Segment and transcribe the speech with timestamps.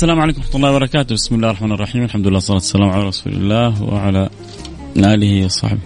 [0.00, 1.14] السلام عليكم ورحمة الله وبركاته.
[1.14, 2.02] بسم الله الرحمن الرحيم.
[2.02, 4.30] الحمد لله والصلاة والسلام على رسول الله وعلى
[4.96, 5.80] آله وصحبه.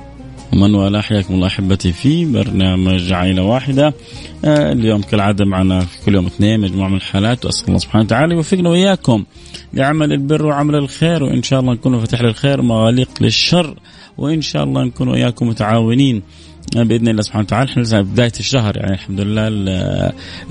[0.53, 3.95] ومن والاه حياكم الله أحبتي في برنامج عائلة واحدة.
[4.45, 7.45] آه اليوم كالعادة معنا في كل يوم اثنين مجموعة من الحالات.
[7.45, 9.25] وأسأل الله سبحانه وتعالى يوفقنا وإياكم
[9.73, 11.25] لعمل البر وعمل الخير.
[11.25, 13.77] وإن شاء الله نكون فتح للخير مغاليق للشر.
[14.19, 16.23] وإن شاء الله نكون وإياكم متعاونين.
[16.77, 17.71] بإذن الله سبحانه وتعالى.
[17.71, 19.49] إحنا بداية الشهر يعني الحمد لله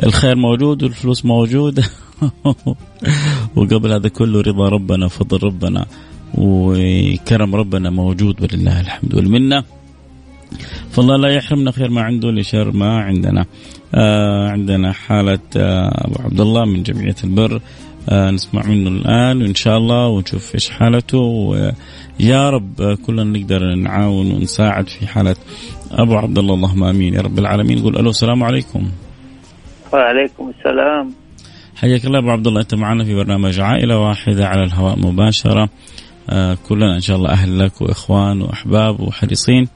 [0.04, 1.84] الخير موجود والفلوس موجوده
[3.56, 5.86] وقبل هذا كله رضا ربنا فضل ربنا
[6.34, 9.64] وكرم ربنا موجود ولله الحمد والمنة.
[10.92, 13.46] فالله لا يحرمنا خير ما عنده لشر ما عندنا.
[13.96, 17.62] آه عندنا حالة آه أبو عبد الله من جمعية البر.
[18.10, 21.18] آه نسمع منه الآن وإن شاء الله ونشوف إيش حالته.
[21.18, 25.36] ويا رب كلنا نقدر نعاون ونساعد في حالة
[25.92, 26.54] أبو عبد الله.
[26.54, 27.14] اللهم آمين.
[27.14, 27.78] يا رب العالمين.
[27.80, 28.92] نقول ألو السلام عليكم.
[29.94, 31.23] وعليكم السلام.
[31.84, 35.70] حياك الله أبو عبد الله أنت معنا في برنامج عائلة واحدة على الهواء مباشرة
[36.30, 39.68] آه كلنا إن شاء الله أهل لك وإخوان وأحباب وحريصين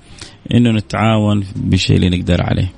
[0.54, 2.72] إنه نتعاون بشيء اللي نقدر عليه.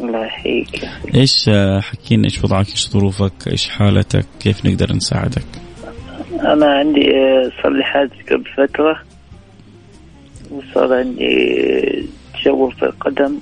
[0.00, 5.46] الله يحييك إيش آه حكينا إيش وضعك إيش ظروفك إيش حالتك كيف نقدر نساعدك؟
[6.40, 7.06] أنا عندي
[7.62, 9.02] صار لي حادث قبل فترة
[10.50, 11.28] وصار عندي
[12.34, 13.38] تشوه في القدم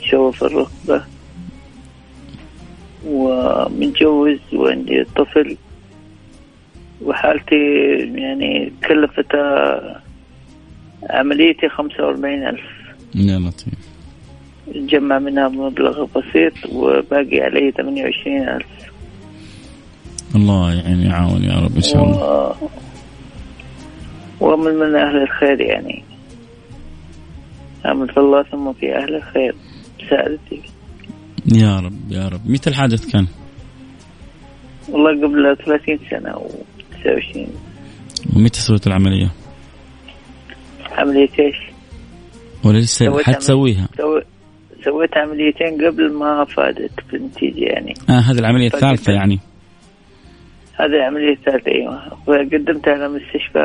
[0.00, 1.19] تشوه في الركبة
[3.06, 5.56] ومتجوز وعندي طفل
[7.04, 7.56] وحالتي
[8.14, 10.02] يعني كلفتها
[11.10, 12.60] عمليتي خمسة وأربعين ألف.
[13.14, 13.74] يا لطيف
[14.74, 18.66] جمع منها مبلغ بسيط وباقي علي ثمانية وعشرين ألف.
[20.34, 22.54] الله يعني يعاون يا رب إن شاء الله.
[24.40, 24.52] و...
[24.52, 26.04] ومن من أهل الخير يعني.
[27.82, 29.54] في الله ثم في أهل الخير.
[30.02, 30.62] مساعدتي
[31.46, 33.26] يا رب يا رب متى الحادث كان؟
[34.88, 36.48] والله قبل 30 سنة و
[37.02, 37.46] 29
[38.36, 39.30] ومتى سويت العملية؟
[40.92, 41.56] عملية إيش؟
[42.64, 44.22] ولا لسه حتسويها؟ سوي...
[44.84, 49.38] سويت عمليتين قبل ما فادت بالنتيجة يعني آه هذه العملية الثالثة يعني
[50.74, 53.60] هذه العملية الثالثة أيوه وقدمتها على مستشفى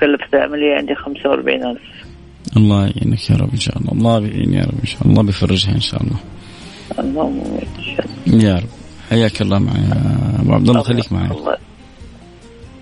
[0.00, 2.09] كلفت العملية عندي 45000
[2.56, 3.92] الله يعينك يا رب إن شاء الله.
[3.92, 5.12] الله بيعين يا رب إن شاء الله.
[5.12, 6.16] الله بيفرجها إن شاء الله.
[6.98, 7.40] اللهم
[7.78, 8.68] ان شاء الله يا رب.
[9.10, 10.82] حياك الله معي يا أبو عبد الله.
[10.82, 11.30] خليك معي.
[11.30, 11.56] الله.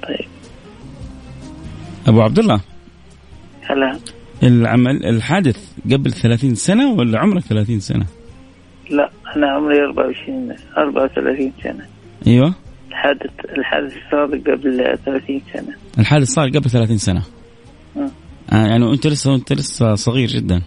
[0.03, 0.29] طيب.
[2.07, 2.61] أبو عبد الله.
[3.63, 3.99] هلا.
[4.43, 8.07] العمل الحادث قبل 30 سنة ولا عمرك 30 سنة؟
[8.91, 11.87] لا أنا عمري 24 34 سنة.
[12.27, 12.55] أيوه.
[12.89, 15.75] الحادث الحادث صار قبل 30 سنة.
[15.99, 17.23] الحادث صار قبل 30 سنة.
[18.53, 20.63] يعني أنت لسه أنت لسه صغير جدا.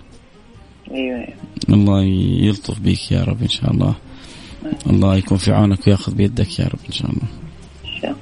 [0.91, 1.27] أيوه.
[1.69, 2.03] الله
[2.45, 3.95] يلطف بك يا رب إن شاء الله.
[4.89, 7.21] الله يكون في عونك ويأخذ بيدك يا رب إن شاء الله.
[7.85, 8.17] ان شاء الله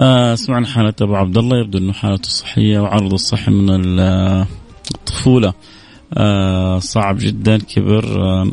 [0.00, 4.46] آه سمعنا حالة أبو عبد الله يبدو أنه حالته صحية وعرضه الصحي من ال-
[4.94, 5.54] الطفولة.
[6.14, 8.52] آه صعب جدا كبر آه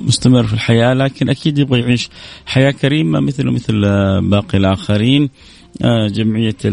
[0.00, 2.08] مستمر في الحياة لكن أكيد يبغى يعيش
[2.46, 5.30] حياة كريمة مثله مثل آه، باقي الآخرين.
[5.82, 6.68] آه جمعية آه،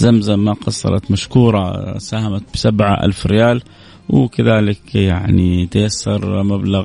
[0.00, 3.62] زمزم ما قصرت مشكورة ساهمت بسبعة ألف ريال
[4.08, 6.84] وكذلك يعني تيسر مبلغ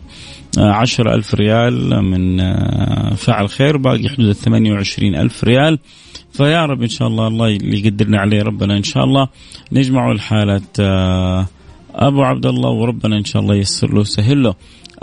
[0.57, 5.79] عشرة ألف ريال من آه، فعل خير باقي حدود الثمانية وعشرين ألف ريال.
[6.31, 9.27] فيا رب إن شاء الله الله اللي يقدرنا عليه ربنا إن شاء الله.
[9.71, 11.45] نجمعه لحالة آه،
[11.95, 14.53] أبو عبد الله وربنا إن شاء الله ييسر له ويسهل له.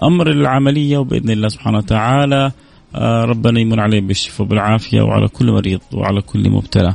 [0.03, 2.53] أمر العملية وبإذن الله سبحانه وتعالى
[2.95, 6.95] آه، ربنا يمن عليه بالشفاء وبالعافية وعلى كل مريض وعلى كل مبتلى.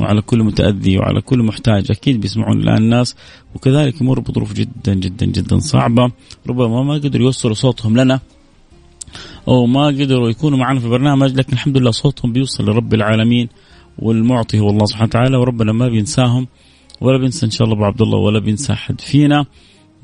[0.00, 3.16] وعلى كل متأذي وعلى كل محتاج أكيد بيسمعون الآن الناس.
[3.54, 6.12] وكذلك يمر بظروف جدا جدا جدا صعبة.
[6.48, 8.20] ربما ما قدروا يوصلوا صوتهم لنا
[9.48, 13.48] أو ما قدروا يكونوا معنا في البرنامج لكن الحمد لله صوتهم بيوصل لرب العالمين
[13.98, 16.46] والمعطي هو الله سبحانه وتعالى وربنا ما بينساهم
[17.00, 19.46] ولا بينسى إن شاء الله أبو عبد الله ولا بينسى أحد فينا.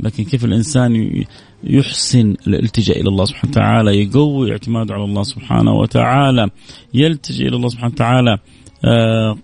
[0.00, 1.24] لكن كيف الإنسان
[1.64, 6.50] يحسن الالتجاء إلى الله سبحانه وتعالى يقوي اعتماده على الله سبحانه وتعالى
[6.94, 8.38] يلتجئ إلى الله سبحانه وتعالى.
[8.84, 9.36] آه،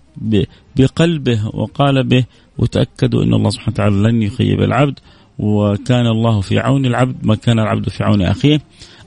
[0.75, 2.25] بقلبه وقالبه
[2.57, 4.99] وتاكدوا إن الله سبحانه وتعالى لن يخيب العبد
[5.39, 8.61] وكان الله في عون العبد ما كان العبد في عون أخيه.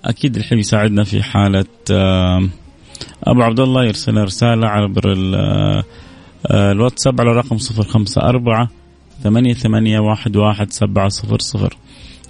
[0.04, 2.48] أكيد الحين يساعدنا في حالة آه،
[3.24, 5.84] أبو عبد الله يرسل رسالة عبر آه،
[6.72, 8.68] الواتساب على رقم 054
[9.22, 11.76] ثمانية ثمانية واحد واحد سبعة صفر صفر.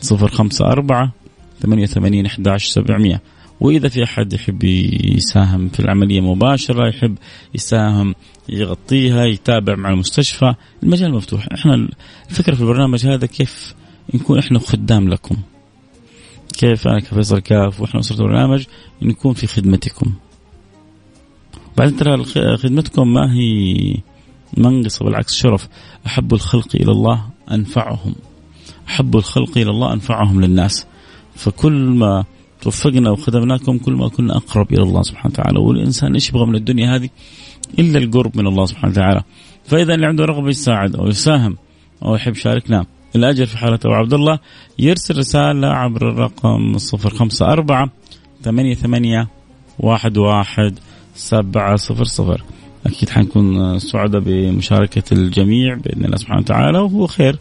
[0.01, 1.13] صفر خمسة أربعة
[1.61, 3.21] ثمانية ثمانين أحد سبعمية.
[3.61, 4.65] وإذا في أحد يحب
[5.05, 7.19] يساهم في العملية مباشرة يحب
[7.55, 8.15] يساهم
[8.49, 11.49] يغطيها يتابع مع المستشفى المجال مفتوح.
[11.55, 11.89] إحنا
[12.31, 13.75] الفكرة في البرنامج هذا كيف
[14.15, 15.37] نكون إحنا خدام لكم.
[16.59, 18.65] كيف أنا كفيصل كاف وإحنا أسرة البرنامج
[19.03, 20.13] نكون في خدمتكم.
[21.77, 22.25] بعدين ترى
[22.57, 23.95] خدمتكم ما هي
[24.57, 25.69] منقصة بالعكس شرف.
[26.07, 28.15] أحب الخلق إلى الله أنفعهم.
[28.89, 30.87] أحب الخلق إلى الله أنفعهم للناس.
[31.37, 32.25] فكل ما
[32.61, 35.59] توفقنا وخدمناكم كل ما كنا أقرب إلى الله سبحانه وتعالى.
[35.61, 37.09] والإنسان إيش يبغى من الدنيا هذه؟
[37.79, 39.23] إلا القرب من الله سبحانه وتعالى.
[39.65, 41.57] فإذا اللي عنده رغبة يساعد أو يساهم
[42.05, 44.39] أو يحب يشاركنا الأجر في حالة أبو عبد الله
[44.79, 47.91] يرسل رسالة عبر الرقم 054
[48.43, 49.29] ثمانية ثمانية
[49.79, 50.79] واحد واحد
[51.15, 52.45] سبعة صفر صفر.
[52.87, 57.39] أكيد حنكون سعداء بمشاركة الجميع بإذن الله سبحانه وتعالى وهو خير.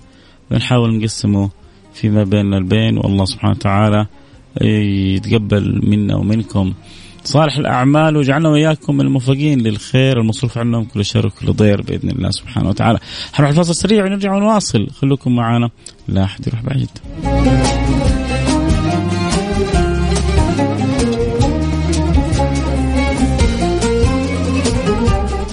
[0.51, 1.49] بنحاول نقسمه
[1.93, 4.05] فيما بيننا البين والله سبحانه وتعالى
[4.61, 6.73] يتقبل منا ومنكم
[7.23, 12.69] صالح الأعمال ويجعلنا وإياكم الموفقين للخير المصروف عنهم كل شر وكل ضير بإذن الله سبحانه
[12.69, 12.99] وتعالى.
[13.33, 15.69] حنروح الفاصل سريع ونرجع ونواصل خليكم معنا
[16.07, 16.89] لا أحد يروح بعيد.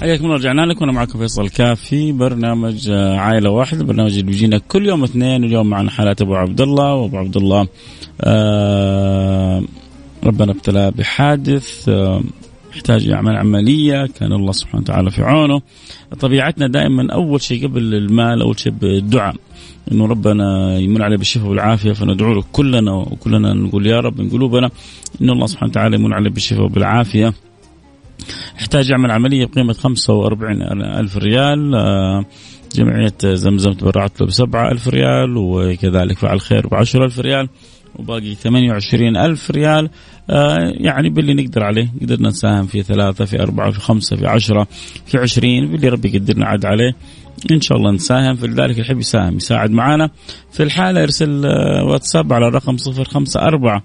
[0.04, 0.84] حياكم الله رجعنا لكم.
[0.84, 5.42] أنا معكم فيصل كاف في برنامج آه، عائلة واحدة البرنامج اللي بيجينا كل يوم اثنين
[5.44, 6.94] واليوم معنا حالات أبو عبد الله.
[6.94, 7.66] وأبو عبد الله
[8.20, 9.62] آه
[10.24, 12.22] ربنا ابتلاه بحادث آه
[12.74, 15.60] يحتاج يعمل عملية كان الله سبحانه وتعالى في عونه.
[16.20, 19.34] طبيعتنا دائما أول شيء قبل المال أول شيء بالدعاء.
[19.92, 24.70] إنه ربنا يمن عليه بالشفاء والعافية فندعو له كلنا وكلنا نقول يا رب من قلوبنا
[25.22, 27.32] إن الله سبحانه وتعالى يمن عليه بالشفاء والعافية.
[28.64, 32.24] يحتاج يعمل عملية بقيمة 45 ألف ريال آه،
[32.74, 37.48] جمعية زمزم تبرعت له بسبعة ألف ريال وكذلك فعل خير بعشرة ألف ريال
[37.96, 39.90] وباقي 28 ألف ريال
[40.30, 44.66] آه يعني باللي نقدر عليه قدرنا نساهم في ثلاثة في أربعة في خمسة في عشرة
[45.06, 46.96] في عشرين باللي ربي يقدرنا عاد عليه.
[47.50, 50.10] إن شاء الله نساهم فلذلك يحب يساهم يساعد معنا
[50.52, 53.82] في الحالة يرسل آه واتساب على الرقم صفر خمسة أربعة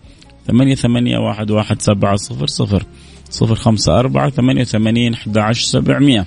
[0.48, 2.84] ثمانية ثمانية واحد واحد سبعة صفر صفر.
[3.30, 6.26] صفر خمسة أربعة ثمانية وثمانين أحد عشر سبعمية.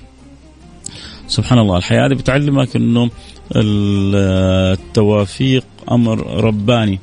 [1.28, 3.10] سبحان الله الحياة هذه بتعلمك أنه
[3.56, 6.98] التوافيق أمر رباني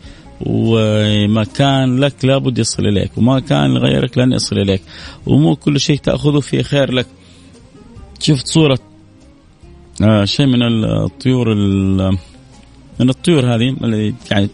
[0.46, 4.82] وما كان لك لابد يصل إليك وما كان لغيرك لن يصل إليك
[5.26, 7.08] ومو كل شيء تأخذه في خير لك.
[8.20, 8.80] شفت صورة
[10.02, 11.56] آه شيء من الطيور
[13.00, 13.76] من الطيور هذه
[14.32, 14.50] يعني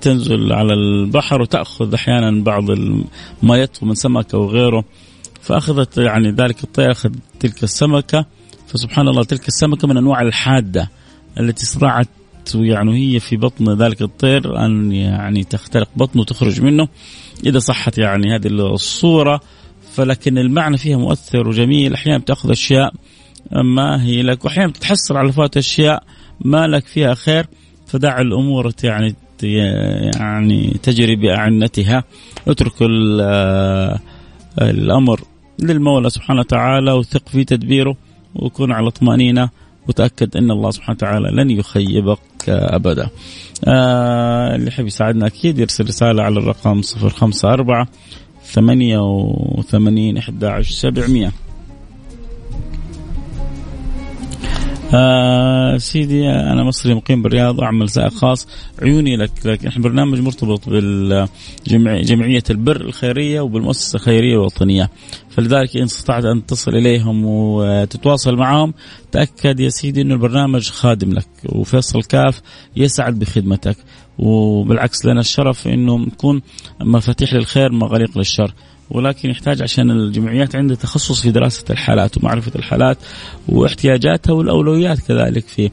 [0.00, 2.70] تنزل على البحر وتأخذ أحيانا بعض
[3.42, 4.84] ما يطفو من سمكة وغيره.
[5.42, 7.10] فأخذت يعني ذلك الطير اخذ
[7.40, 8.26] تلك السمكة.
[8.66, 10.90] فسبحان الله تلك السمكة من أنواع الحادة
[11.40, 12.08] التي استطاعت
[12.54, 16.88] يعني هي في بطن ذلك الطير أن يعني تخترق بطنه وتخرج منه.
[17.46, 19.40] إذا صحت يعني هذه الصورة
[19.92, 21.94] فلكن المعنى فيها مؤثر وجميل.
[21.94, 22.92] أحيانا تاخذ أشياء
[23.76, 26.02] ما هي لك وأحيانا تتحسر على فوات أشياء
[26.40, 27.46] ما لك فيها خير.
[27.86, 32.04] فدع الأمور يعني يعني تجري بأعنتها.
[32.48, 32.72] اترك
[34.60, 35.20] الأمر
[35.58, 37.96] للمولى سبحانه وتعالى وثق في تدبيره
[38.34, 39.48] وكن على طمأنينة
[39.88, 42.18] وتأكد أن الله سبحانه وتعالى لن يخيبك
[42.48, 43.08] أبدا.
[43.64, 47.86] آه اللي يحب يساعدنا أكيد يرسل رسالة على الرقم 054
[48.44, 51.32] 88 11 700
[54.94, 58.48] آه سيدي أنا مصري مقيم بالرياض واعمل سائق خاص.
[58.82, 64.90] عيوني لك لكن إحنا برنامج مرتبط بالجمعيه البر الخيرية وبالمؤسسة الخيرية الوطنية.
[65.30, 68.74] فلذلك إن استطعت أن تصل إليهم وتتواصل معهم
[69.12, 71.28] تأكد يا سيدي إنه البرنامج خادم لك.
[71.48, 72.40] وفيصل كاف
[72.76, 73.76] يسعد بخدمتك.
[74.18, 76.42] وبالعكس لنا الشرف إنه نكون
[76.80, 78.54] مفاتيح للخير مغاليق للشر.
[78.90, 82.98] ولكن يحتاج عشان الجمعيات عندها تخصص في دراسة الحالات ومعرفة الحالات
[83.48, 85.70] واحتياجاتها والأولويات كذلك في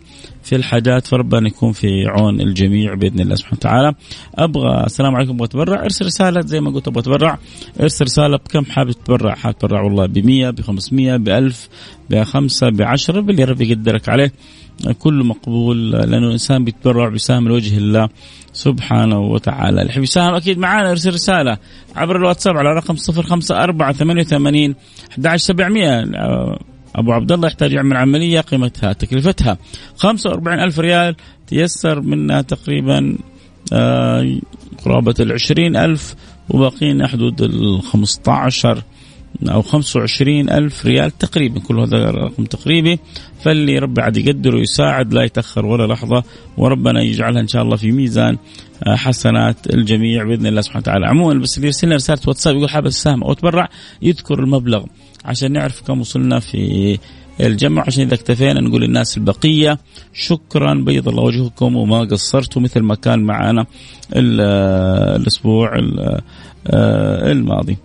[0.48, 3.94] في الحاجات فربنا يكون في عون الجميع بإذن الله سبحانه وتعالى.
[4.36, 5.84] أبغى السلام عليكم أبغى أتبرع.
[5.84, 7.38] إرسل رسالة زي ما قلت أبغى أتبرع.
[7.82, 11.70] إرسل رسالة بكم حابب تتبرع؟ حابب تتبرع والله ب 100 ب 500 ب 1000
[12.10, 14.32] ب 5 ب 10 باللي ربي يقدرك عليه.
[15.00, 18.10] كله مقبول لأنه الإنسان بيتبرع بيساهم لوجه الله
[18.54, 19.82] سبحانه وتعالى.
[19.82, 21.58] اللي يساهم أكيد معنا إرسل رسالة
[21.96, 24.76] عبر الواتساب على رقم 054 88
[25.12, 29.58] 11700 أبو عبد الله يحتاج يعمل عملية قيمتها تكلفتها.
[29.98, 31.16] 45 ألف ريال
[31.48, 33.18] تيسر منها تقريبا
[33.74, 34.38] آه،
[34.86, 36.16] قرابة ال 20 ألف
[36.50, 38.84] وباقينا حدود ال 15
[39.50, 41.60] أو 25 ألف ريال تقريبا.
[41.60, 43.00] كل هذا رقم تقريبي.
[43.44, 46.24] فاللي ربي عاد يقدر ويساعد لا يتأخر ولا لحظة.
[46.58, 48.38] وربنا يجعلها إن شاء الله في ميزان
[48.84, 51.08] آه، حسنات الجميع بإذن الله سبحانه وتعالى.
[51.08, 53.70] عموما بس اللي يرسل رسالة واتساب يقول حابب السهم أو تبرع
[54.02, 54.86] يذكر المبلغ.
[55.26, 57.00] عشان نعرف كم وصلنا في
[57.42, 57.84] الجمع.
[57.88, 59.80] عشان إذا اكتفينا نقول للناس البقية
[60.14, 63.66] شكرا بيض الله وجهكم وما قصرتوا مثل ما كان معنا
[64.16, 65.72] الأسبوع
[67.32, 67.78] الماضي.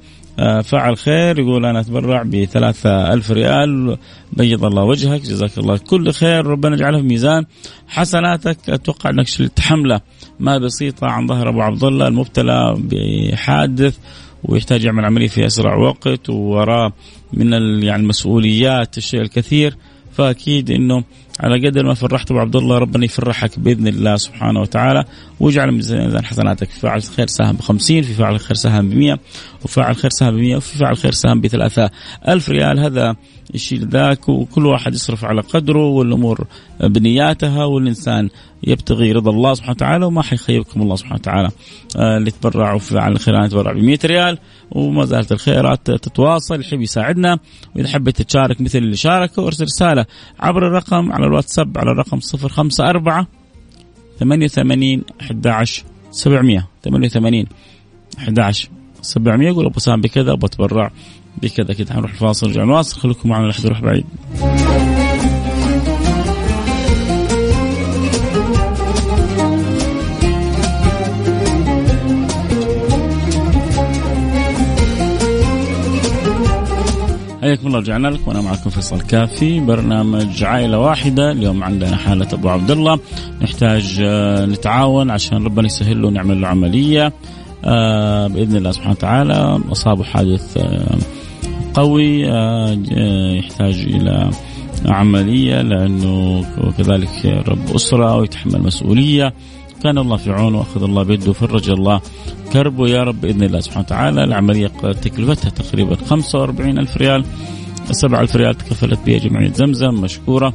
[0.65, 3.99] فعل خير يقول أنا أتبرع بثلاثة ألف ريال.
[4.33, 6.47] بيض الله وجهك جزاك الله كل خير.
[6.47, 7.45] ربنا يجعله في ميزان
[7.89, 8.71] حسناتك.
[8.71, 10.01] أتوقع أنك شلت حملة
[10.41, 13.99] ما بسيطة عن ظهر أبو عبد الله المبتلى بحادث
[14.45, 16.93] ويحتاج يعمل عملية في أسرع وقت ووراه
[17.33, 19.77] من يعني المسؤوليات الشيء الكثير
[20.13, 21.05] فأكيد إنه
[21.43, 25.05] على قدر ما فرحت أبو عبد الله ربنا يفرحك بإذن الله سبحانه وتعالى
[25.41, 29.19] ويجعل ميزان حسناتك في فاعل خير ساهم ب 50 في فاعل خير ساهم ب 100
[29.65, 32.79] وفاعل خير ساهم ب 100 وفي فاعل خير ساهم ب 3000 ريال.
[32.79, 33.17] هذا
[33.55, 36.47] يشيل ذاك وكل واحد يصرف على قدره والأمور
[36.81, 38.29] بنياتها والإنسان
[38.67, 41.49] يبتغي رضا الله سبحانه وتعالى وما حيخيبكم الله سبحانه وتعالى.
[41.97, 44.39] آه اللي تبرعوا على الخير أنا اتبرع ب 100 ريال
[44.71, 47.39] وما زالت الخيرات تتواصل يحب يساعدنا
[47.77, 50.07] وإذا حبيت تشارك مثل اللي شاركوا أرسل رسالة
[50.41, 53.27] عبر الرقم على الواتساب على الرقم 054
[54.19, 57.47] 88 11 700 88
[58.19, 58.69] 11
[59.03, 60.91] 700 يقول أبو سام بكذا أبغى أتبرع
[61.43, 61.75] بكذا.
[61.75, 62.47] كذا حنروح الفاصل.
[62.47, 64.05] نرجع نواصل خليكم معنا لا يروح بعيد.
[77.53, 78.29] حياكم الله رجعنا لكم.
[78.29, 79.61] وأنا معكم فيصل كافي.
[79.61, 81.33] برنامج عائلة واحدة.
[81.33, 82.99] اليوم عندنا حالة أبو عبد الله.
[83.43, 87.13] نحتاج آه، نتعاون عشان ربنا يسهل له نعمل له عملية.
[87.65, 89.61] آه، بإذن الله سبحانه وتعالى.
[89.73, 90.99] اصابه حادث آه،
[91.75, 92.21] قوي
[93.39, 94.31] يحتاج إلى
[94.87, 96.45] عملية لأنه
[96.79, 99.35] كذلك رب أسرة ويتحمل مسؤولية.
[99.83, 102.01] كان الله في عونه وأخذ الله بيده وفرج الله
[102.53, 104.25] كربه يا رب بإذن الله سبحانه وتعالى.
[104.25, 104.67] العملية
[105.03, 107.25] تكلفتها تقريبا 45 ألف ريال.
[107.91, 110.55] 7000 ريال تكفلت بها جمعية زمزم مشكورة.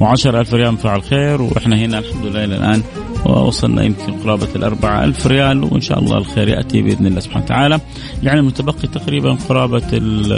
[0.00, 2.82] و10 ألف ريال فعل خير وإحنا هنا الحمد لله إلى الآن
[3.24, 5.64] وصلنا يمكن قرابة الأربعة ألف ريال.
[5.64, 7.80] وإن شاء الله الخير يأتي بإذن الله سبحانه وتعالى.
[8.22, 10.32] يعني المتبقي تقريبا قرابة ال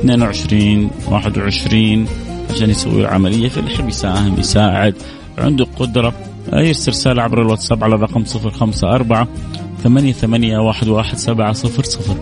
[0.00, 2.06] 22 21
[2.50, 4.94] عشان يسوي عملية فاللي يحب يساهم يساعد
[5.38, 6.31] عنده قدرة.
[6.52, 9.26] يرسل رسالة عبر الواتساب على الرقم 054
[9.82, 12.16] ثمانية ثمانية واحد واحد سبعة صفر صفر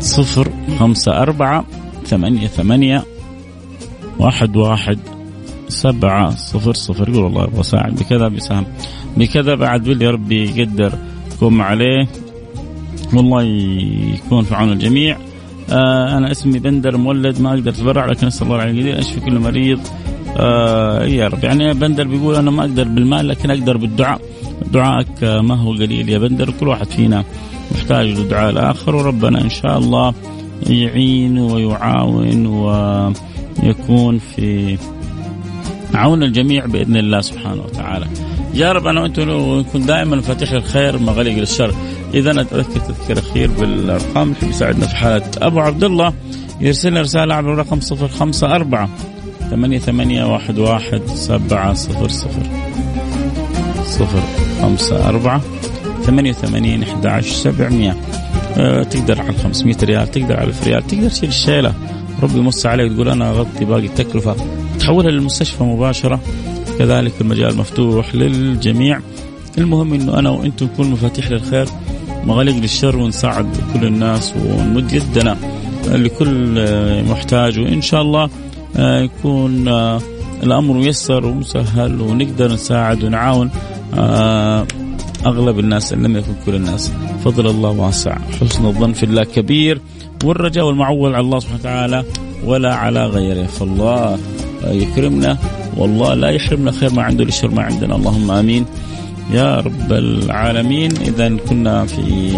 [0.00, 0.48] صفر
[0.78, 1.64] خمسة أربعة
[2.06, 3.04] ثمانية ثمانية
[4.18, 4.98] واحد واحد
[5.68, 7.08] سبعة صفر صفر.
[7.08, 8.66] يقول والله أبغى أساعد بكذا بسهم
[9.16, 10.92] بكذا بعد باللي ربي يقدر
[11.34, 12.08] يكون عليه.
[13.14, 13.42] والله
[14.14, 15.16] يكون في عون الجميع.
[15.70, 19.38] آه أنا اسمي بندر مولد ما أقدر أتبرع لكن أسأل الله العلي القدير أشفي كل
[19.38, 19.80] مريض.
[20.40, 24.20] آه يا رب يعني بندر بيقول أنا ما أقدر بالمال لكن أقدر بالدعاء
[24.72, 27.24] دعائك ما هو قليل يا بندر كل واحد فينا
[27.74, 30.14] محتاج لدعاء الآخر وربنا إن شاء الله
[30.66, 32.46] يعين ويعاون
[33.62, 34.78] ويكون في
[35.94, 38.06] عون الجميع بإذن الله سبحانه وتعالى.
[38.54, 41.74] يا رب أنا وأنتم نكون دائما مفاتيح الخير مغاليق للشر.
[42.14, 46.12] إذا اتذكر تذكير أخير بالأرقام اللي في حالة أبو عبد الله
[46.60, 48.88] يرسل لنا رسالة على الرقم 054
[49.50, 52.42] ثمانية ثمانية واحد واحد سبعة صفر صفر
[53.84, 54.22] صفر
[54.62, 55.42] خمسة أربعة
[56.02, 57.96] ثمانية وثمانين أحد عشر سبعمية.
[58.56, 61.74] أه تقدر على 500 ريال تقدر على 1000 ريال تقدر تشيل الشيلة.
[62.22, 64.36] ربي يمص عليك تقول أنا أغطي باقي التكلفة.
[64.78, 66.20] تحولها للمستشفى مباشرة.
[66.78, 69.00] كذلك المجال مفتوح للجميع.
[69.58, 71.66] المهم إنه أنا وأنتم نكون مفاتيح للخير.
[72.24, 75.36] مغاليق للشر ونساعد كل الناس ونمد يدنا
[75.86, 76.64] لكل
[77.04, 77.58] محتاج.
[77.58, 78.30] وإن شاء الله آه،
[78.78, 80.00] يكون آه،
[80.42, 83.50] الأمر ميسر ومسهل ونقدر نساعد ونعاون
[83.94, 84.66] آه،
[85.26, 86.92] أغلب الناس إن لم يكن كل الناس.
[87.24, 89.80] فضل الله واسع حسن الظن في الله كبير
[90.24, 92.04] والرجاء والمعول على الله سبحانه وتعالى
[92.44, 93.46] ولا على غيره.
[93.46, 94.18] فالله
[94.64, 95.38] يكرمنا
[95.76, 97.96] والله لا يحرمنا خير ما عنده للشر ما عندنا.
[97.96, 98.66] اللهم آمين.
[99.32, 100.90] يا رب العالمين.
[100.96, 102.32] اذا كنا في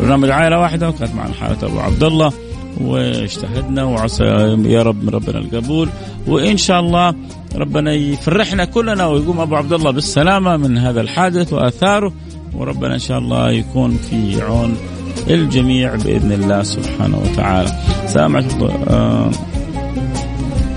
[0.00, 2.32] برنامج عائلة واحدة وكانت معنا حاله أبو عبد الله.
[2.80, 4.24] واجتهدنا وعسى
[4.64, 5.88] يا رب من ربنا القبول
[6.26, 7.14] وإن شاء الله
[7.56, 12.12] ربنا يفرحنا كلنا ويقوم أبو عبد الله بالسلامة من هذا الحادث وآثاره
[12.54, 14.76] وربنا إن شاء الله يكون في عون
[15.30, 17.72] الجميع بإذن الله سبحانه وتعالى.
[18.06, 19.30] سلام عليكم آه،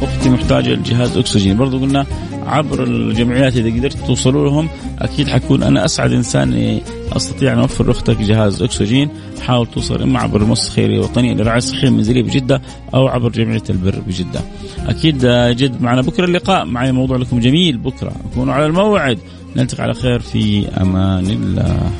[0.01, 1.57] أختي محتاجة لجهاز أكسجين.
[1.57, 2.05] برضو قلنا
[2.45, 6.79] عبر الجمعيات إذا قدرت توصلوا لهم أكيد حكون أنا أسعد إنسان
[7.13, 9.09] أستطيع أن أوفر لأختك جهاز أكسجين.
[9.41, 12.61] حاول توصل إما عبر المؤسسه الخيريه الوطنيه للرعايه الصحية المنزليه بجده
[12.93, 14.41] أو عبر جمعية البر بجدة.
[14.87, 15.17] أكيد
[15.57, 16.01] جد معنا.
[16.01, 16.65] بكرة اللقاء.
[16.65, 17.77] معي موضوع لكم جميل.
[17.77, 18.11] بكرة.
[18.35, 19.19] كونوا على الموعد.
[19.55, 21.91] نلتقي على خير في أمان الله.